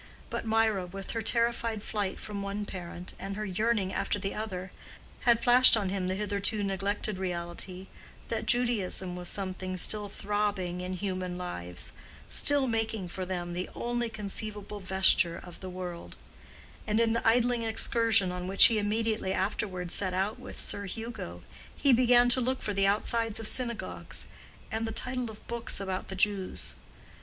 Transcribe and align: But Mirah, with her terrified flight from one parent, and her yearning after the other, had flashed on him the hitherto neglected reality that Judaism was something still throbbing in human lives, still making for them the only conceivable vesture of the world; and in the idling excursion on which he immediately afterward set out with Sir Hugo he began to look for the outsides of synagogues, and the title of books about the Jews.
But 0.31 0.47
Mirah, 0.47 0.87
with 0.87 1.11
her 1.11 1.21
terrified 1.21 1.83
flight 1.83 2.19
from 2.19 2.41
one 2.41 2.65
parent, 2.65 3.13
and 3.19 3.35
her 3.35 3.45
yearning 3.45 3.93
after 3.93 4.17
the 4.17 4.33
other, 4.33 4.71
had 5.29 5.43
flashed 5.43 5.77
on 5.77 5.89
him 5.89 6.07
the 6.07 6.15
hitherto 6.15 6.63
neglected 6.63 7.19
reality 7.19 7.85
that 8.27 8.47
Judaism 8.47 9.15
was 9.15 9.29
something 9.29 9.77
still 9.77 10.09
throbbing 10.09 10.81
in 10.81 10.93
human 10.93 11.37
lives, 11.37 11.91
still 12.29 12.65
making 12.65 13.09
for 13.09 13.27
them 13.27 13.53
the 13.53 13.69
only 13.75 14.09
conceivable 14.09 14.79
vesture 14.79 15.37
of 15.43 15.59
the 15.59 15.69
world; 15.69 16.15
and 16.87 16.99
in 16.99 17.13
the 17.13 17.27
idling 17.27 17.61
excursion 17.61 18.31
on 18.31 18.47
which 18.47 18.65
he 18.65 18.79
immediately 18.79 19.31
afterward 19.31 19.91
set 19.91 20.15
out 20.15 20.39
with 20.39 20.59
Sir 20.59 20.85
Hugo 20.85 21.43
he 21.77 21.93
began 21.93 22.27
to 22.29 22.41
look 22.41 22.63
for 22.63 22.73
the 22.73 22.87
outsides 22.87 23.39
of 23.39 23.47
synagogues, 23.47 24.29
and 24.71 24.87
the 24.87 24.91
title 24.91 25.29
of 25.29 25.45
books 25.45 25.79
about 25.79 26.07
the 26.07 26.15
Jews. 26.15 26.73